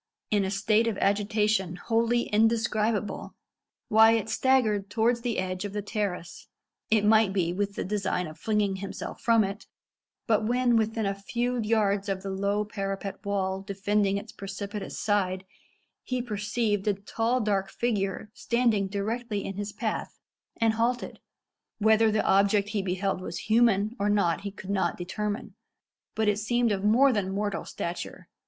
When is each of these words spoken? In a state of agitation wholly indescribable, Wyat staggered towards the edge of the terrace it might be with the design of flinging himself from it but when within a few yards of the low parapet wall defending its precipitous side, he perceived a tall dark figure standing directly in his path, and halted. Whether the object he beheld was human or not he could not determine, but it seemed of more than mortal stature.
In 0.31 0.43
a 0.43 0.49
state 0.49 0.87
of 0.87 0.97
agitation 0.97 1.75
wholly 1.75 2.23
indescribable, 2.23 3.35
Wyat 3.91 4.29
staggered 4.31 4.89
towards 4.89 5.21
the 5.21 5.37
edge 5.37 5.63
of 5.63 5.73
the 5.73 5.83
terrace 5.83 6.47
it 6.89 7.05
might 7.05 7.31
be 7.33 7.53
with 7.53 7.75
the 7.75 7.83
design 7.83 8.25
of 8.25 8.39
flinging 8.39 8.77
himself 8.77 9.21
from 9.21 9.43
it 9.43 9.67
but 10.25 10.43
when 10.43 10.75
within 10.75 11.05
a 11.05 11.13
few 11.13 11.59
yards 11.59 12.09
of 12.09 12.23
the 12.23 12.31
low 12.31 12.65
parapet 12.65 13.23
wall 13.23 13.61
defending 13.61 14.17
its 14.17 14.31
precipitous 14.31 14.97
side, 14.97 15.45
he 16.01 16.19
perceived 16.19 16.87
a 16.87 16.95
tall 16.95 17.39
dark 17.39 17.69
figure 17.69 18.31
standing 18.33 18.87
directly 18.87 19.45
in 19.45 19.53
his 19.57 19.71
path, 19.71 20.19
and 20.57 20.73
halted. 20.73 21.19
Whether 21.77 22.09
the 22.09 22.25
object 22.25 22.69
he 22.69 22.81
beheld 22.81 23.21
was 23.21 23.37
human 23.37 23.95
or 23.99 24.09
not 24.09 24.41
he 24.41 24.49
could 24.49 24.71
not 24.71 24.97
determine, 24.97 25.53
but 26.15 26.27
it 26.27 26.39
seemed 26.39 26.71
of 26.71 26.83
more 26.83 27.13
than 27.13 27.31
mortal 27.31 27.65
stature. 27.65 28.27